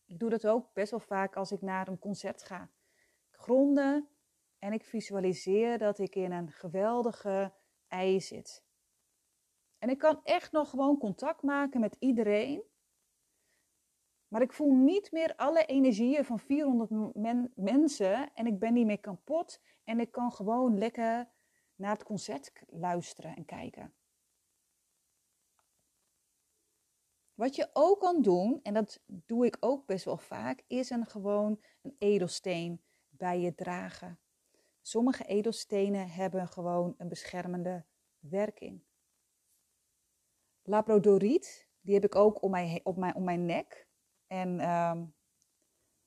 Ik 0.06 0.18
doe 0.18 0.30
dat 0.30 0.46
ook 0.46 0.72
best 0.72 0.90
wel 0.90 1.00
vaak 1.00 1.36
als 1.36 1.52
ik 1.52 1.62
naar 1.62 1.88
een 1.88 1.98
concert 1.98 2.42
ga. 2.42 2.70
Ik 3.30 3.36
gronden 3.36 4.08
en 4.58 4.72
ik 4.72 4.84
visualiseer 4.84 5.78
dat 5.78 5.98
ik 5.98 6.14
in 6.14 6.32
een 6.32 6.50
geweldige 6.50 7.52
ei 7.88 8.20
zit. 8.20 8.64
En 9.78 9.88
ik 9.88 9.98
kan 9.98 10.20
echt 10.22 10.52
nog 10.52 10.70
gewoon 10.70 10.98
contact 10.98 11.42
maken 11.42 11.80
met 11.80 11.96
iedereen. 11.98 12.62
Maar 14.28 14.42
ik 14.42 14.52
voel 14.52 14.74
niet 14.74 15.12
meer 15.12 15.36
alle 15.36 15.64
energieën 15.64 16.24
van 16.24 16.38
400 16.38 16.90
mensen 17.56 18.34
en 18.34 18.46
ik 18.46 18.58
ben 18.58 18.72
niet 18.72 18.86
meer 18.86 19.00
kapot 19.00 19.60
en 19.84 20.00
ik 20.00 20.10
kan 20.10 20.32
gewoon 20.32 20.78
lekker 20.78 21.28
naar 21.74 21.92
het 21.92 22.04
concert 22.04 22.52
luisteren 22.66 23.36
en 23.36 23.44
kijken. 23.44 23.92
Wat 27.34 27.54
je 27.54 27.70
ook 27.72 28.00
kan 28.00 28.22
doen, 28.22 28.60
en 28.62 28.74
dat 28.74 29.00
doe 29.06 29.46
ik 29.46 29.56
ook 29.60 29.86
best 29.86 30.04
wel 30.04 30.16
vaak, 30.16 30.64
is 30.66 30.90
een 30.90 31.06
gewoon 31.06 31.60
een 31.82 31.96
edelsteen 31.98 32.82
bij 33.08 33.40
je 33.40 33.54
dragen. 33.54 34.18
Sommige 34.80 35.24
edelstenen 35.24 36.08
hebben 36.08 36.48
gewoon 36.48 36.94
een 36.98 37.08
beschermende 37.08 37.84
werking. 38.18 38.82
Labradoriet, 40.62 41.68
die 41.80 41.94
heb 41.94 42.04
ik 42.04 42.14
ook 42.14 42.42
om 42.42 42.50
mijn, 42.50 42.80
op 42.82 42.96
mijn, 42.96 43.14
om 43.14 43.24
mijn 43.24 43.46
nek. 43.46 43.87
En 44.28 44.70
um, 44.70 45.14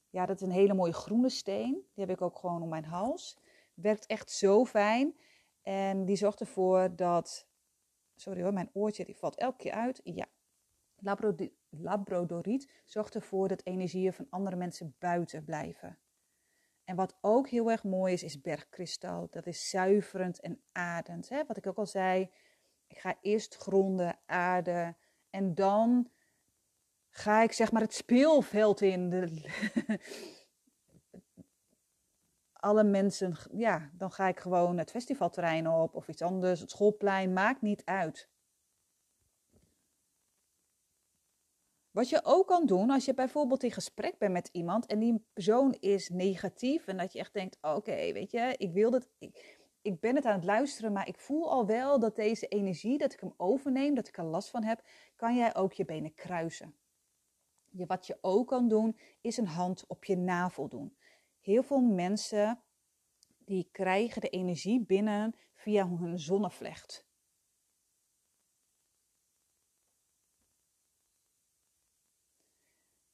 ja, 0.10 0.26
dat 0.26 0.36
is 0.36 0.48
een 0.48 0.54
hele 0.54 0.74
mooie 0.74 0.94
groene 0.94 1.30
steen. 1.30 1.74
Die 1.74 2.06
heb 2.06 2.10
ik 2.10 2.22
ook 2.22 2.38
gewoon 2.38 2.62
om 2.62 2.70
mijn 2.70 2.86
hals. 2.86 3.38
Werkt 3.74 4.06
echt 4.06 4.32
zo 4.32 4.66
fijn. 4.66 5.16
En 5.62 6.06
die 6.06 6.16
zorgt 6.16 6.40
ervoor 6.40 6.96
dat. 6.96 7.48
Sorry 8.16 8.42
hoor, 8.42 8.54
mijn 8.54 8.70
oortje 8.74 9.06
die 9.06 9.18
valt 9.18 9.36
elke 9.36 9.58
keer 9.58 9.72
uit. 9.72 10.02
Ja. 10.04 10.28
Labradoriet 11.70 12.72
zorgt 12.86 13.16
ervoor 13.16 13.48
dat 13.48 13.66
energieën 13.66 14.14
van 14.14 14.28
andere 14.30 14.56
mensen 14.56 14.96
buiten 15.00 15.44
blijven. 15.44 16.00
En 16.84 16.96
wat 16.96 17.18
ook 17.22 17.50
heel 17.50 17.72
erg 17.72 17.84
mooi 17.84 18.14
is, 18.14 18.24
is 18.24 18.42
bergkristal. 18.42 19.28
Dat 19.30 19.46
is 19.46 19.70
zuiverend 19.70 20.40
en 20.40 20.62
aardend. 20.72 21.30
Hè? 21.30 21.46
Wat 21.46 21.58
ik 21.58 21.68
ook 21.68 21.78
al 21.78 21.86
zei, 21.86 22.32
ik 22.88 22.98
ga 22.98 23.18
eerst 23.22 23.56
gronden, 23.56 24.20
aarden 24.26 24.98
en 25.30 25.56
dan 25.56 26.10
ga 27.12 27.42
ik 27.42 27.52
zeg 27.52 27.72
maar 27.72 27.82
het 27.82 27.94
speelveld 27.94 28.82
in. 28.82 29.10
De, 29.10 29.46
alle 32.54 32.84
mensen, 32.84 33.36
ja, 33.52 33.90
dan 33.94 34.12
ga 34.12 34.28
ik 34.28 34.40
gewoon 34.40 34.78
het 34.78 34.92
festivalterrein 34.92 35.68
op 35.68 35.96
of 35.96 36.08
iets 36.08 36.22
anders, 36.22 36.60
het 36.60 36.72
schoolplein, 36.72 37.34
maakt 37.34 37.62
niet 37.62 37.86
uit. 37.86 38.30
Wat 41.92 42.10
je 42.10 42.20
ook 42.24 42.48
kan 42.48 42.66
doen 42.66 42.90
als 42.90 43.06
je 43.06 43.14
bijvoorbeeld 43.14 43.64
in 43.64 43.72
gesprek 43.72 44.18
bent 44.18 44.32
met 44.32 44.50
iemand 44.52 44.86
en 44.86 45.00
die 45.00 45.26
persoon 45.34 45.76
is 45.80 46.10
negatief 46.10 46.88
en 46.88 46.98
dat 46.98 47.14
je 47.14 47.20
echt 47.20 47.34
denkt, 47.34 47.58
oké, 47.62 48.14
weet 48.14 48.32
je, 48.32 48.56
ik 48.58 48.74
wil 48.74 48.90
dit, 48.90 49.10
ik, 49.20 49.60
ik 49.82 50.00
ben 50.00 50.16
het 50.16 50.26
aan 50.26 50.36
het 50.36 50.44
luisteren, 50.44 50.92
maar 50.92 51.08
ik 51.08 51.20
voel 51.20 51.52
al 51.52 51.66
wel 51.66 52.00
dat 52.00 52.16
deze 52.16 52.48
energie, 52.48 52.98
dat 52.98 53.14
ik 53.14 53.20
hem 53.20 53.34
overneem, 53.38 53.96
dat 53.96 54.08
ik 54.08 54.18
er 54.18 54.24
last 54.24 54.50
van 54.50 54.64
heb, 54.64 54.84
kan 55.16 55.36
jij 55.36 55.56
ook 55.56 55.74
je 55.74 55.86
benen 55.86 56.14
kruisen. 56.14 56.76
Je, 57.72 57.86
wat 57.86 58.08
je 58.08 58.18
ook 58.22 58.48
kan 58.48 58.68
doen, 58.68 58.98
is 59.22 59.38
een 59.38 59.48
hand 59.48 59.88
op 59.88 60.06
je 60.06 60.18
navel 60.18 60.68
doen. 60.68 60.96
Heel 61.40 61.64
veel 61.64 61.82
mensen 61.82 62.62
die 63.46 63.70
krijgen 63.72 64.22
de 64.22 64.30
energie 64.30 64.86
binnen 64.86 65.36
via 65.54 65.90
hun 65.90 66.20
zonnevlecht. 66.20 67.06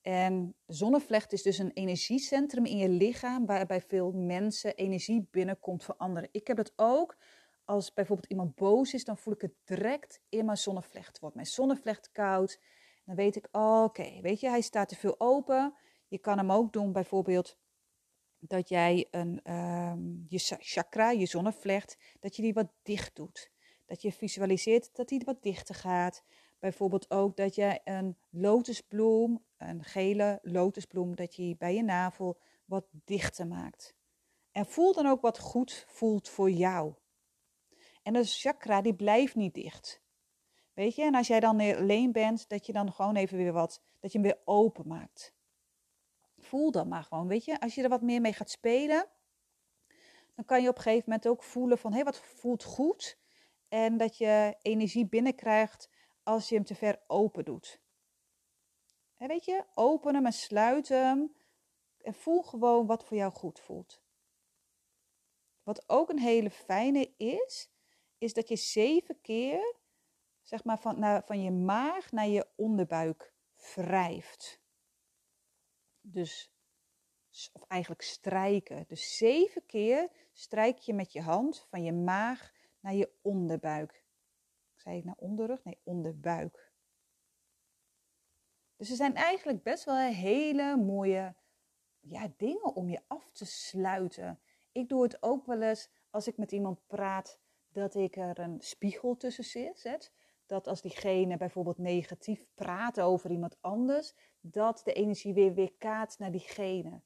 En 0.01 0.55
zonnevlecht 0.65 1.33
is 1.33 1.41
dus 1.41 1.57
een 1.57 1.71
energiecentrum 1.71 2.65
in 2.65 2.77
je 2.77 2.89
lichaam 2.89 3.45
waarbij 3.45 3.81
veel 3.81 4.11
mensen 4.11 4.75
energie 4.75 5.27
binnenkomt 5.31 5.83
voor 5.83 5.95
anderen. 5.95 6.29
Ik 6.31 6.47
heb 6.47 6.57
het 6.57 6.73
ook 6.75 7.17
als 7.65 7.93
bijvoorbeeld 7.93 8.29
iemand 8.29 8.55
boos 8.55 8.93
is, 8.93 9.03
dan 9.03 9.17
voel 9.17 9.33
ik 9.33 9.41
het 9.41 9.53
direct 9.63 10.21
in 10.29 10.45
mijn 10.45 10.57
zonnevlecht. 10.57 11.19
Wordt 11.19 11.35
mijn 11.35 11.47
zonnevlecht 11.47 12.11
koud 12.11 12.59
dan 13.07 13.15
weet 13.15 13.35
ik, 13.35 13.47
oké, 13.51 14.21
weet 14.21 14.39
je, 14.39 14.49
hij 14.49 14.61
staat 14.61 14.89
te 14.89 14.95
veel 14.95 15.15
open. 15.19 15.73
Je 16.07 16.17
kan 16.17 16.37
hem 16.37 16.51
ook 16.51 16.73
doen 16.73 16.91
bijvoorbeeld 16.91 17.57
dat 18.39 18.69
jij 18.69 19.07
een, 19.11 19.39
ehm, 19.43 19.99
je 20.27 20.39
chakra, 20.59 21.11
je 21.11 21.25
zonnevlecht, 21.25 21.97
dat 22.19 22.35
je 22.35 22.41
die 22.41 22.53
wat 22.53 22.71
dicht 22.83 23.15
doet. 23.15 23.51
Dat 23.85 24.01
je 24.01 24.11
visualiseert 24.11 24.95
dat 24.95 25.07
die 25.07 25.21
wat 25.25 25.41
dichter 25.41 25.75
gaat. 25.75 26.23
Bijvoorbeeld 26.59 27.11
ook 27.11 27.37
dat 27.37 27.55
je 27.55 27.79
een 27.83 28.17
lotusbloem, 28.29 29.45
een 29.57 29.83
gele 29.83 30.39
lotusbloem, 30.41 31.15
dat 31.15 31.35
je 31.35 31.55
bij 31.57 31.75
je 31.75 31.83
navel 31.83 32.39
wat 32.65 32.85
dichter 32.91 33.47
maakt. 33.47 33.95
En 34.51 34.65
voel 34.65 34.93
dan 34.93 35.05
ook 35.05 35.21
wat 35.21 35.39
goed 35.39 35.85
voelt 35.87 36.29
voor 36.29 36.49
jou. 36.49 36.93
En 38.03 38.13
de 38.13 38.23
chakra 38.23 38.81
die 38.81 38.95
blijft 38.95 39.35
niet 39.35 39.53
dicht. 39.53 40.01
Weet 40.77 40.96
je, 40.96 41.03
en 41.03 41.15
als 41.15 41.27
jij 41.27 41.39
dan 41.39 41.60
alleen 41.60 42.12
bent, 42.12 42.50
dat 42.50 42.65
je 42.65 42.74
dan 42.74 42.93
gewoon 42.93 43.15
even 43.15 43.38
weer 43.38 43.53
wat, 43.53 43.81
dat 44.00 44.12
je 44.12 44.19
hem 44.19 44.27
weer 44.27 44.41
open 44.46 44.88
maakt. 44.88 45.34
Voel 46.38 46.72
dan 46.72 46.88
maar 46.88 47.03
gewoon, 47.03 47.27
weet 47.27 47.46
je, 47.46 47.60
als 47.60 47.75
je 47.75 47.84
er 47.84 47.89
wat 47.89 48.01
meer 48.01 48.22
mee 48.22 48.34
gaat 48.34 48.50
spelen, 48.50 49.07
dan 50.36 50.46
kan 50.46 50.62
je 50.62 50.69
op 50.69 50.75
een 50.75 50.81
gegeven 50.81 51.03
moment 51.05 51.27
ook 51.27 51.43
voelen 51.43 51.77
van, 51.77 51.93
hé, 51.93 52.03
wat 52.03 52.19
voelt 52.19 52.63
goed? 52.63 53.17
En 53.67 53.98
dat 53.98 54.17
je 54.17 54.55
energie 54.62 55.07
binnenkrijgt 55.07 55.89
als 56.24 56.50
je 56.50 56.55
hem 56.55 56.63
te 56.63 56.75
ver 56.75 57.00
open 57.07 57.46
doet. 57.46 57.81
En 59.17 59.27
weet 59.27 59.46
je, 59.46 59.63
open 59.74 60.15
hem 60.15 60.25
en 60.25 60.34
sluit 60.34 60.88
hem 60.88 61.36
en 62.01 62.13
voel 62.13 62.41
gewoon 62.41 62.86
wat 62.86 63.03
voor 63.03 63.17
jou 63.17 63.34
goed 63.34 63.60
voelt. 63.60 64.01
Wat 65.63 65.89
ook 65.89 66.10
een 66.10 66.19
hele 66.19 66.50
fijne 66.50 67.13
is, 67.17 67.69
is 68.17 68.34
dat 68.34 68.48
je 68.48 68.55
zeven 68.55 69.22
keer 69.22 69.75
zeg 70.47 70.63
maar 70.63 70.79
van, 70.79 70.99
naar, 70.99 71.23
van 71.25 71.41
je 71.41 71.51
maag 71.51 72.11
naar 72.11 72.27
je 72.27 72.47
onderbuik 72.55 73.33
wrijft. 73.75 74.61
Dus 76.01 76.51
of 77.53 77.63
eigenlijk 77.67 78.01
strijken. 78.01 78.85
Dus 78.87 79.17
zeven 79.17 79.65
keer 79.65 80.09
strijk 80.33 80.77
je 80.77 80.93
met 80.93 81.11
je 81.11 81.21
hand 81.21 81.65
van 81.69 81.83
je 81.83 81.93
maag 81.93 82.53
naar 82.79 82.93
je 82.93 83.11
onderbuik. 83.21 84.03
Zei 84.75 84.97
ik 84.97 85.03
naar 85.03 85.17
onderrug? 85.17 85.63
Nee, 85.63 85.79
onderbuik. 85.83 86.71
Dus 88.75 88.89
er 88.89 88.95
zijn 88.95 89.15
eigenlijk 89.15 89.63
best 89.63 89.83
wel 89.83 89.97
hele 89.97 90.77
mooie 90.77 91.35
ja, 91.99 92.31
dingen 92.37 92.75
om 92.75 92.89
je 92.89 93.01
af 93.07 93.31
te 93.31 93.45
sluiten. 93.45 94.39
Ik 94.71 94.89
doe 94.89 95.03
het 95.03 95.23
ook 95.23 95.45
wel 95.45 95.61
eens 95.61 95.89
als 96.09 96.27
ik 96.27 96.37
met 96.37 96.51
iemand 96.51 96.87
praat, 96.87 97.39
dat 97.71 97.95
ik 97.95 98.15
er 98.15 98.39
een 98.39 98.61
spiegel 98.61 99.17
tussen 99.17 99.73
zet. 99.75 100.11
Dat 100.47 100.67
als 100.67 100.81
diegene 100.81 101.37
bijvoorbeeld 101.37 101.77
negatief 101.77 102.45
praat 102.55 102.99
over 102.99 103.31
iemand 103.31 103.57
anders, 103.61 104.13
dat 104.39 104.81
de 104.83 104.93
energie 104.93 105.33
weer 105.33 105.53
weer 105.53 105.73
kaatst 105.77 106.19
naar 106.19 106.31
diegene. 106.31 107.01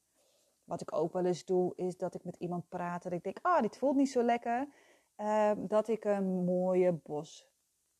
Wat 0.64 0.80
ik 0.80 0.92
ook 0.92 1.12
wel 1.12 1.24
eens 1.24 1.44
doe, 1.44 1.72
is 1.76 1.96
dat 1.96 2.14
ik 2.14 2.24
met 2.24 2.36
iemand 2.36 2.68
praat 2.68 3.04
en 3.04 3.12
ik 3.12 3.22
denk, 3.22 3.38
ah, 3.42 3.62
dit 3.62 3.78
voelt 3.78 3.96
niet 3.96 4.10
zo 4.10 4.22
lekker. 4.22 4.68
Ehm, 5.16 5.66
dat 5.66 5.88
ik 5.88 6.04
een 6.04 6.44
mooie 6.44 6.92
bos 6.92 7.48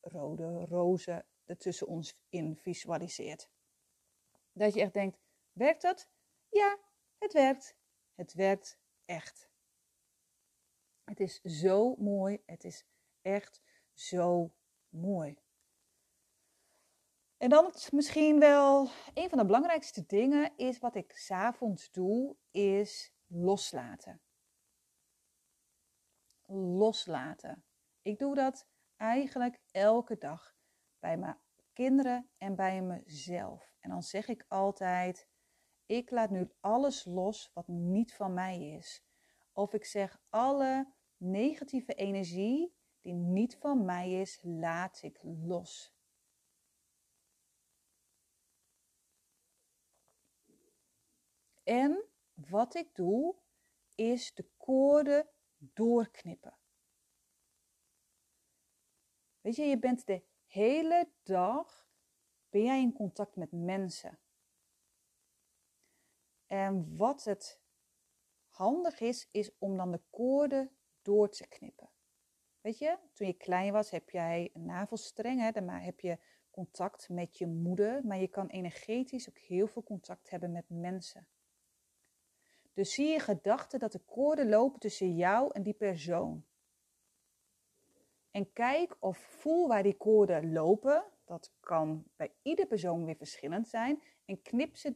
rode 0.01 0.65
rozen 0.65 1.27
ertussen 1.45 1.87
ons 1.87 2.19
in 2.29 2.57
visualiseert. 2.57 3.49
Dat 4.53 4.75
je 4.75 4.81
echt 4.81 4.95
denkt, 4.95 5.19
werkt 5.53 5.83
dat? 5.83 6.09
Ja, 6.49 6.79
het 7.19 7.33
werkt. 7.33 7.77
Het 8.15 8.33
werkt 8.33 8.79
echt. 9.05 9.51
Het 11.05 11.21
is 11.21 11.41
zo 11.41 11.95
mooi. 11.99 12.43
Het 12.47 12.65
is 12.65 12.87
echt 13.23 13.63
zo 13.93 14.53
mooi. 14.93 15.39
En 17.37 17.49
dan 17.49 17.75
misschien 17.91 18.39
wel 18.39 18.91
een 19.15 19.29
van 19.29 19.39
de 19.39 19.45
belangrijkste 19.45 20.07
dingen 20.07 20.57
is 20.57 20.79
wat 20.79 20.95
ik 20.95 21.13
s'avonds 21.17 21.91
doe, 21.91 22.37
is 22.51 23.15
loslaten. 23.27 24.21
Loslaten. 26.77 27.65
Ik 28.03 28.19
doe 28.19 28.35
dat 28.35 28.67
eigenlijk 28.97 29.61
elke 29.71 30.19
dag 30.19 30.55
bij 30.99 31.17
mijn 31.17 31.39
kinderen 31.73 32.31
en 32.39 32.55
bij 32.55 32.83
mezelf. 32.83 33.75
En 33.81 33.91
dan 33.91 34.03
zeg 34.03 34.29
ik 34.29 34.45
altijd: 34.49 35.29
ik 35.87 36.11
laat 36.11 36.31
nu 36.31 36.51
alles 36.61 37.05
los 37.05 37.51
wat 37.55 37.69
niet 37.69 38.15
van 38.15 38.35
mij 38.35 38.71
is. 38.71 39.05
Of 39.53 39.73
ik 39.73 39.85
zeg 39.85 40.21
alle 40.29 40.93
negatieve 41.17 41.95
energie 41.95 42.75
die 43.03 43.13
niet 43.13 43.57
van 43.57 43.85
mij 43.85 44.21
is, 44.21 44.41
laat 44.43 45.03
ik 45.03 45.23
los. 45.23 45.95
En 51.63 52.05
wat 52.35 52.75
ik 52.75 52.95
doe, 52.95 53.37
is 53.95 54.35
de 54.35 54.49
koorden 54.57 55.29
doorknippen. 55.59 56.57
Weet 59.41 59.57
je, 59.57 59.63
je 59.63 59.79
bent 59.79 60.07
de 60.07 60.23
hele 60.47 61.13
dag 61.23 61.87
ben 62.49 62.63
jij 62.63 62.81
in 62.81 62.93
contact 62.93 63.37
met 63.37 63.53
mensen. 63.53 64.19
En 66.47 66.97
wat 66.97 67.25
het 67.25 67.61
handig 68.49 69.01
is, 69.01 69.29
is 69.31 69.59
om 69.59 69.77
dan 69.77 69.91
de 69.91 70.01
koorden 70.11 70.77
door 71.03 71.29
te 71.29 71.47
knippen. 71.47 71.91
Weet 72.63 72.79
je, 72.79 72.99
toen 73.13 73.27
je 73.27 73.33
klein 73.33 73.73
was, 73.73 73.91
heb 73.91 74.11
jij 74.11 74.51
een 74.53 74.65
navelstreng, 74.65 75.41
hè, 75.41 75.51
dan 75.51 75.69
heb 75.69 76.01
je 76.01 76.19
contact 76.51 77.09
met 77.09 77.39
je 77.39 77.47
moeder, 77.47 78.07
maar 78.07 78.19
je 78.19 78.29
kan 78.29 78.47
energetisch 78.47 79.29
ook 79.29 79.39
heel 79.39 79.67
veel 79.67 79.83
contact 79.83 80.31
hebben 80.31 80.53
met 80.53 80.65
mensen. 80.69 81.27
Dus 82.73 82.95
zie 82.95 83.07
je 83.07 83.19
gedachten 83.19 83.79
dat 83.79 83.93
de 83.93 83.99
koorden 83.99 84.49
lopen 84.49 84.81
tussen 84.81 85.17
jou 85.17 85.51
en 85.53 85.63
die 85.63 85.75
persoon. 85.75 86.45
En 88.31 88.53
kijk 88.53 88.97
of 88.99 89.19
voel 89.19 89.69
waar 89.69 89.83
die 89.83 89.97
koorden 89.97 90.53
lopen. 90.53 91.05
Dat 91.25 91.53
kan 91.61 92.05
bij 92.17 92.33
ieder 92.43 92.67
persoon 92.67 93.05
weer 93.05 93.17
verschillend 93.17 93.69
zijn. 93.69 94.03
En 94.25 94.43
knip 94.43 94.77
ze 94.77 94.93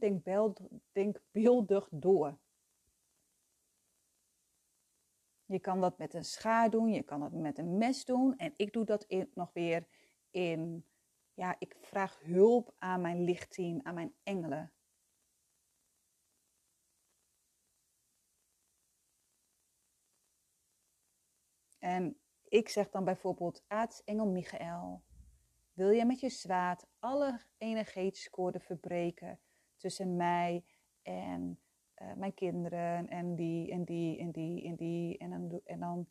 denkbeeldig 0.91 1.87
door. 1.91 2.37
Je 5.47 5.59
kan 5.59 5.81
dat 5.81 5.97
met 5.97 6.13
een 6.13 6.25
schaar 6.25 6.69
doen, 6.69 6.89
je 6.89 7.03
kan 7.03 7.19
dat 7.19 7.31
met 7.31 7.57
een 7.57 7.77
mes 7.77 8.05
doen. 8.05 8.37
En 8.37 8.53
ik 8.55 8.73
doe 8.73 8.85
dat 8.85 9.03
in, 9.03 9.31
nog 9.33 9.53
weer 9.53 9.87
in, 10.31 10.85
ja, 11.33 11.55
ik 11.59 11.75
vraag 11.81 12.19
hulp 12.23 12.75
aan 12.77 13.01
mijn 13.01 13.23
lichtteam, 13.23 13.79
aan 13.83 13.93
mijn 13.93 14.13
engelen. 14.23 14.71
En 21.79 22.19
ik 22.43 22.69
zeg 22.69 22.89
dan 22.89 23.03
bijvoorbeeld, 23.03 23.63
aartsengel 23.67 24.27
Michael, 24.27 25.03
wil 25.73 25.89
je 25.89 26.05
met 26.05 26.19
je 26.19 26.29
zwaard 26.29 26.85
alle 26.99 27.41
energetische 27.57 28.29
koorden 28.29 28.61
verbreken 28.61 29.39
tussen 29.75 30.15
mij 30.15 30.65
en 31.01 31.59
uh, 32.01 32.13
mijn 32.13 32.33
kinderen 32.33 33.07
en 33.07 33.35
die 33.35 33.71
en 33.71 33.83
die 33.83 34.19
en 34.19 34.31
die 34.31 34.63
en 34.63 34.75
die 34.75 35.17
en 35.17 35.29
dan, 35.29 35.61
en 35.65 35.79
dan 35.79 36.07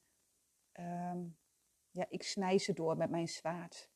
um, 0.72 1.38
ja, 1.90 2.06
ik 2.08 2.22
snij 2.22 2.58
ze 2.58 2.72
door 2.72 2.96
met 2.96 3.10
mijn 3.10 3.28
zwaard. 3.28 3.90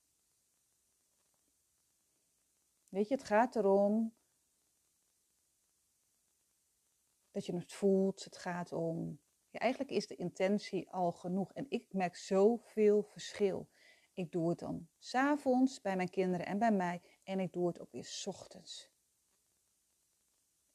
Weet 2.88 3.08
je, 3.08 3.14
het 3.14 3.24
gaat 3.24 3.56
erom 3.56 4.14
dat 7.30 7.46
je 7.46 7.56
het 7.56 7.72
voelt. 7.72 8.24
Het 8.24 8.36
gaat 8.36 8.72
om 8.72 9.20
ja, 9.50 9.58
eigenlijk 9.58 9.90
is 9.90 10.06
de 10.06 10.16
intentie 10.16 10.90
al 10.90 11.12
genoeg. 11.12 11.52
En 11.52 11.66
ik 11.68 11.92
merk 11.92 12.16
zoveel 12.16 13.02
verschil. 13.02 13.68
Ik 14.12 14.32
doe 14.32 14.48
het 14.48 14.58
dan 14.58 14.88
s'avonds 14.98 15.80
bij 15.80 15.96
mijn 15.96 16.10
kinderen 16.10 16.46
en 16.46 16.58
bij 16.58 16.72
mij. 16.72 17.02
En 17.22 17.40
ik 17.40 17.52
doe 17.52 17.66
het 17.66 17.80
ook 17.80 17.90
weer 17.90 18.04
s 18.04 18.26
ochtends. 18.26 18.89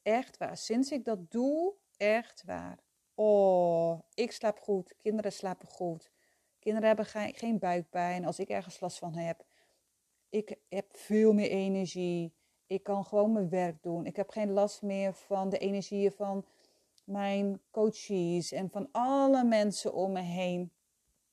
Echt 0.05 0.37
waar. 0.37 0.57
Sinds 0.57 0.91
ik 0.91 1.05
dat 1.05 1.31
doe, 1.31 1.73
echt 1.97 2.43
waar. 2.45 2.79
Oh, 3.15 3.99
ik 4.13 4.31
slaap 4.31 4.59
goed. 4.59 4.95
Kinderen 5.01 5.31
slapen 5.31 5.67
goed. 5.67 6.11
Kinderen 6.59 6.87
hebben 6.87 7.05
geen, 7.35 7.59
buikpijn. 7.59 8.25
Als 8.25 8.39
ik 8.39 8.49
ergens 8.49 8.79
last 8.79 8.97
van 8.97 9.15
heb. 9.15 9.45
Ik 10.29 10.57
heb 10.69 10.97
veel 10.97 11.33
meer 11.33 11.49
energie. 11.49 12.33
Ik 12.67 12.83
kan 12.83 13.05
gewoon 13.05 13.33
mijn 13.33 13.49
werk 13.49 13.83
doen. 13.83 14.05
Ik 14.05 14.15
heb 14.15 14.29
geen 14.29 14.51
last 14.51 14.81
meer 14.81 15.13
van 15.13 15.49
de 15.49 15.57
energieën 15.57 16.11
van 16.11 16.45
mijn 17.03 17.61
coaches 17.71 18.51
en 18.51 18.69
van 18.69 18.89
alle 18.91 19.43
mensen 19.43 19.93
om 19.93 20.11
me 20.11 20.21
heen. 20.21 20.71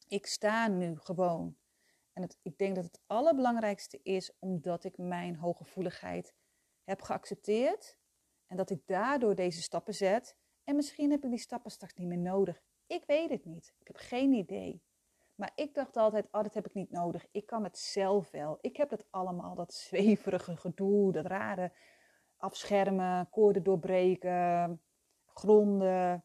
Ik 0.08 0.26
sta 0.26 0.68
nu 0.68 0.96
gewoon. 0.96 1.56
En 2.12 2.28
ik 2.42 2.58
denk 2.58 2.74
dat 2.74 2.84
het 2.84 3.00
allerbelangrijkste 3.06 4.00
is 4.02 4.30
omdat 4.38 4.84
ik 4.84 4.98
mijn 4.98 5.36
hooggevoeligheid 5.36 6.34
heb 6.84 7.02
geaccepteerd. 7.02 8.00
En 8.52 8.58
dat 8.58 8.70
ik 8.70 8.86
daardoor 8.86 9.34
deze 9.34 9.62
stappen 9.62 9.94
zet. 9.94 10.36
En 10.64 10.76
misschien 10.76 11.10
heb 11.10 11.24
ik 11.24 11.30
die 11.30 11.38
stappen 11.38 11.70
straks 11.70 11.94
niet 11.94 12.08
meer 12.08 12.18
nodig. 12.18 12.62
Ik 12.86 13.04
weet 13.06 13.30
het 13.30 13.44
niet. 13.44 13.74
Ik 13.78 13.86
heb 13.86 13.96
geen 13.96 14.32
idee. 14.32 14.82
Maar 15.34 15.52
ik 15.54 15.74
dacht 15.74 15.96
altijd, 15.96 16.28
oh, 16.30 16.42
dat 16.42 16.54
heb 16.54 16.66
ik 16.66 16.74
niet 16.74 16.90
nodig. 16.90 17.26
Ik 17.30 17.46
kan 17.46 17.64
het 17.64 17.78
zelf 17.78 18.30
wel. 18.30 18.58
Ik 18.60 18.76
heb 18.76 18.88
dat 18.88 19.06
allemaal, 19.10 19.54
dat 19.54 19.74
zweverige 19.74 20.56
gedoe, 20.56 21.12
dat 21.12 21.26
rare 21.26 21.72
afschermen, 22.36 23.28
koorden 23.30 23.62
doorbreken, 23.62 24.82
gronden, 25.26 26.24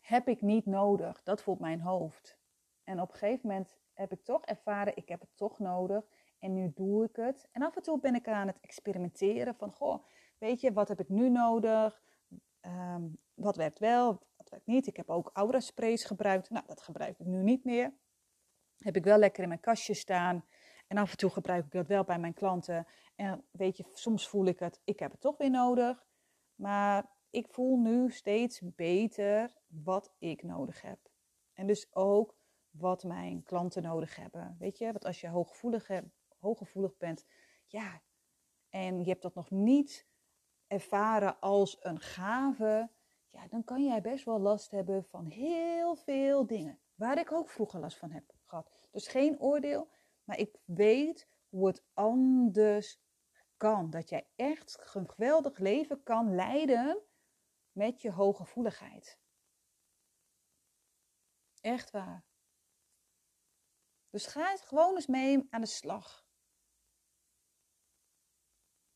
heb 0.00 0.28
ik 0.28 0.40
niet 0.40 0.66
nodig. 0.66 1.22
Dat 1.22 1.42
voelt 1.42 1.60
mijn 1.60 1.80
hoofd. 1.80 2.38
En 2.84 3.00
op 3.00 3.12
een 3.12 3.18
gegeven 3.18 3.48
moment 3.48 3.78
heb 3.92 4.12
ik 4.12 4.24
toch 4.24 4.44
ervaren, 4.44 4.96
ik 4.96 5.08
heb 5.08 5.20
het 5.20 5.36
toch 5.36 5.58
nodig. 5.58 6.04
En 6.44 6.54
nu 6.54 6.72
doe 6.74 7.04
ik 7.04 7.16
het. 7.16 7.48
En 7.52 7.62
af 7.62 7.76
en 7.76 7.82
toe 7.82 8.00
ben 8.00 8.14
ik 8.14 8.28
aan 8.28 8.46
het 8.46 8.60
experimenteren 8.60 9.54
van, 9.54 9.72
goh, 9.72 10.04
weet 10.38 10.60
je, 10.60 10.72
wat 10.72 10.88
heb 10.88 11.00
ik 11.00 11.08
nu 11.08 11.28
nodig? 11.28 12.02
Um, 12.60 13.18
wat 13.34 13.56
werkt 13.56 13.78
wel, 13.78 14.26
wat 14.36 14.50
werkt 14.50 14.66
niet? 14.66 14.86
Ik 14.86 14.96
heb 14.96 15.10
ook 15.10 15.30
aura 15.32 15.60
sprays 15.60 16.04
gebruikt. 16.04 16.50
Nou, 16.50 16.66
dat 16.66 16.82
gebruik 16.82 17.18
ik 17.18 17.26
nu 17.26 17.42
niet 17.42 17.64
meer. 17.64 17.92
Heb 18.78 18.96
ik 18.96 19.04
wel 19.04 19.18
lekker 19.18 19.42
in 19.42 19.48
mijn 19.48 19.60
kastje 19.60 19.94
staan. 19.94 20.44
En 20.86 20.96
af 20.96 21.10
en 21.10 21.16
toe 21.16 21.30
gebruik 21.30 21.64
ik 21.64 21.70
dat 21.70 21.86
wel 21.86 22.04
bij 22.04 22.18
mijn 22.18 22.34
klanten. 22.34 22.86
En 23.14 23.44
weet 23.50 23.76
je, 23.76 23.84
soms 23.92 24.28
voel 24.28 24.46
ik 24.46 24.58
het, 24.58 24.80
ik 24.84 24.98
heb 24.98 25.10
het 25.10 25.20
toch 25.20 25.36
weer 25.36 25.50
nodig. 25.50 26.06
Maar 26.54 27.10
ik 27.30 27.48
voel 27.48 27.78
nu 27.78 28.10
steeds 28.10 28.60
beter 28.76 29.54
wat 29.66 30.14
ik 30.18 30.42
nodig 30.42 30.82
heb. 30.82 30.98
En 31.52 31.66
dus 31.66 31.94
ook 31.94 32.36
wat 32.70 33.04
mijn 33.04 33.42
klanten 33.42 33.82
nodig 33.82 34.16
hebben. 34.16 34.56
Weet 34.58 34.78
je, 34.78 34.84
want 34.84 35.04
als 35.04 35.20
je 35.20 35.28
hooggevoelig, 35.28 35.88
hooggevoelig 36.44 36.96
bent, 36.96 37.26
ja, 37.66 38.02
en 38.68 38.98
je 38.98 39.08
hebt 39.08 39.22
dat 39.22 39.34
nog 39.34 39.50
niet 39.50 40.06
ervaren 40.66 41.40
als 41.40 41.76
een 41.80 42.00
gave, 42.00 42.90
ja, 43.28 43.48
dan 43.48 43.64
kan 43.64 43.84
jij 43.84 44.00
best 44.00 44.24
wel 44.24 44.40
last 44.40 44.70
hebben 44.70 45.04
van 45.04 45.26
heel 45.26 45.96
veel 45.96 46.46
dingen. 46.46 46.78
Waar 46.94 47.18
ik 47.18 47.32
ook 47.32 47.48
vroeger 47.48 47.80
last 47.80 47.98
van 47.98 48.10
heb 48.10 48.34
gehad. 48.44 48.70
Dus 48.90 49.08
geen 49.08 49.40
oordeel, 49.40 49.90
maar 50.24 50.38
ik 50.38 50.58
weet 50.64 51.28
hoe 51.48 51.66
het 51.66 51.84
anders 51.92 53.00
kan. 53.56 53.90
Dat 53.90 54.08
jij 54.08 54.28
echt 54.36 54.94
een 54.94 55.10
geweldig 55.10 55.58
leven 55.58 56.02
kan 56.02 56.34
leiden 56.34 57.02
met 57.72 58.02
je 58.02 58.10
hooggevoeligheid. 58.10 59.18
Echt 61.60 61.90
waar. 61.90 62.24
Dus 64.10 64.26
ga 64.26 64.56
gewoon 64.56 64.94
eens 64.94 65.06
mee 65.06 65.46
aan 65.50 65.60
de 65.60 65.66
slag. 65.66 66.23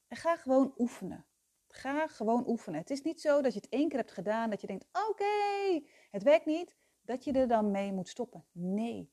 En 0.09 0.17
ga 0.17 0.37
gewoon 0.37 0.75
oefenen. 0.79 1.27
Ga 1.67 2.07
gewoon 2.07 2.49
oefenen. 2.49 2.81
Het 2.81 2.91
is 2.91 3.03
niet 3.03 3.21
zo 3.21 3.43
dat 3.43 3.53
je 3.53 3.61
het 3.61 3.69
één 3.69 3.89
keer 3.89 3.99
hebt 3.99 4.13
gedaan, 4.13 4.51
dat 4.51 4.61
je 4.61 4.67
denkt: 4.67 4.87
oké, 5.09 5.87
het 6.11 6.23
werkt 6.23 6.47
niet, 6.47 6.77
dat 7.01 7.25
je 7.25 7.33
er 7.33 7.49
dan 7.49 7.71
mee 7.71 7.93
moet 7.93 8.09
stoppen. 8.09 8.47
Nee. 8.53 9.13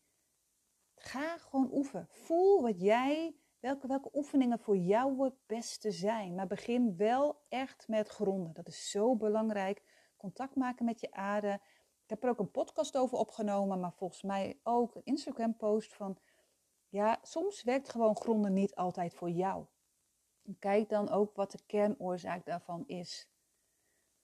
Ga 0.96 1.38
gewoon 1.38 1.74
oefenen. 1.74 2.08
Voel 2.10 2.62
wat 2.62 2.82
jij, 2.82 3.36
welke, 3.60 3.88
welke 3.88 4.10
oefeningen 4.14 4.60
voor 4.60 4.78
jou 4.78 5.24
het 5.24 5.36
beste 5.46 5.92
zijn. 5.92 6.36
Maar 6.36 6.48
begin 6.48 6.98
wel 6.98 7.46
echt 7.50 7.88
met 7.88 8.08
gronden. 8.08 8.54
Dat 8.54 8.68
is 8.68 8.90
zo 8.90 9.16
belangrijk. 9.16 9.84
Contact 10.18 10.56
maken 10.56 10.86
met 10.86 11.00
je 11.00 11.12
aarde. 11.12 11.60
Ik 12.04 12.10
heb 12.10 12.24
er 12.24 12.30
ook 12.30 12.40
een 12.40 12.52
podcast 12.52 12.98
over 12.98 13.18
opgenomen, 13.18 13.80
maar 13.80 13.94
volgens 13.94 14.22
mij 14.22 14.60
ook 14.64 14.96
een 14.96 15.06
Instagram-post 15.06 15.94
van. 15.94 16.18
Ja, 16.90 17.20
soms 17.22 17.64
werkt 17.64 17.90
gewoon 17.90 18.16
gronden 18.16 18.54
niet 18.54 18.76
altijd 18.76 19.14
voor 19.14 19.30
jou. 19.30 19.66
Kijk 20.60 20.90
dan 20.90 21.10
ook 21.10 21.36
wat 21.36 21.52
de 21.52 21.60
kernoorzaak 21.66 22.46
daarvan 22.46 22.88
is. 22.88 23.30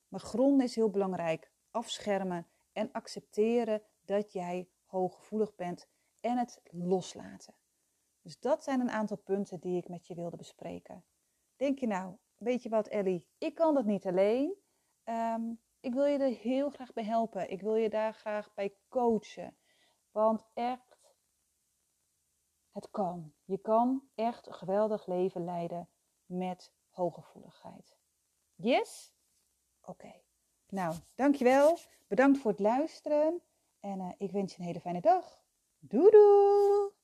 Maar 0.07 0.19
gronden 0.19 0.65
is 0.65 0.75
heel 0.75 0.89
belangrijk. 0.89 1.51
Afschermen 1.71 2.47
en 2.71 2.91
accepteren 2.91 3.81
dat 4.05 4.31
jij 4.31 4.69
hooggevoelig 4.85 5.55
bent 5.55 5.87
en 6.19 6.37
het 6.37 6.61
loslaten. 6.71 7.55
Dus 8.21 8.39
dat 8.39 8.63
zijn 8.63 8.79
een 8.79 8.91
aantal 8.91 9.17
punten 9.17 9.59
die 9.59 9.77
ik 9.77 9.87
met 9.87 10.07
je 10.07 10.15
wilde 10.15 10.37
bespreken. 10.37 11.03
Denk 11.55 11.79
je 11.79 11.87
nou, 11.87 12.15
weet 12.37 12.63
je 12.63 12.69
wat 12.69 12.87
Ellie, 12.87 13.27
ik 13.37 13.55
kan 13.55 13.73
dat 13.73 13.85
niet 13.85 14.05
alleen. 14.05 14.55
Ehm, 15.03 15.53
ik 15.79 15.93
wil 15.93 16.05
je 16.05 16.17
er 16.17 16.37
heel 16.37 16.69
graag 16.69 16.93
bij 16.93 17.03
helpen. 17.03 17.49
Ik 17.49 17.61
wil 17.61 17.75
je 17.75 17.89
daar 17.89 18.13
graag 18.13 18.53
bij 18.53 18.75
coachen. 18.89 19.57
Want 20.11 20.45
echt, 20.53 20.97
het 22.71 22.89
kan. 22.89 23.33
Je 23.43 23.57
kan 23.57 24.09
echt 24.15 24.47
een 24.47 24.53
geweldig 24.53 25.07
leven 25.07 25.43
leiden 25.43 25.89
met 26.31 26.71
hooggevoeligheid. 26.89 27.97
Yes? 28.55 29.13
Oké. 29.81 30.13
Nou, 30.69 30.95
dankjewel. 31.15 31.77
Bedankt 32.07 32.39
voor 32.39 32.51
het 32.51 32.59
luisteren. 32.59 33.41
En 33.79 33.99
uh, 33.99 34.09
ik 34.17 34.31
wens 34.31 34.53
je 34.53 34.59
een 34.59 34.65
hele 34.65 34.79
fijne 34.79 35.01
dag. 35.01 35.41
Doei 35.79 36.09
doei! 36.09 37.00